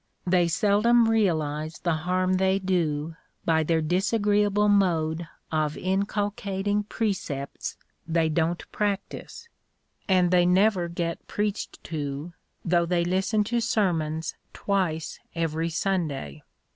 They 0.25 0.47
seldom 0.47 1.07
realise 1.11 1.77
the 1.77 1.93
harm 2.09 2.37
they 2.37 2.57
do 2.57 3.15
by 3.45 3.61
their 3.61 3.81
disagreeable 3.83 4.67
mode 4.67 5.27
of 5.51 5.77
inculcating 5.77 6.85
precepts 6.85 7.77
they 8.07 8.27
don't 8.27 8.65
practise, 8.71 9.47
and 10.09 10.31
they 10.31 10.47
never 10.47 10.87
get 10.87 11.27
preached 11.27 11.83
to, 11.83 12.33
though 12.65 12.87
they 12.87 13.05
listen 13.05 13.43
to 13.43 13.59
sermons 13.61 14.33
twice 14.53 15.19
every 15.35 15.69
Sunday." 15.69 16.41